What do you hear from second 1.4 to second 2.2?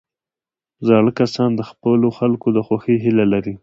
د خپلو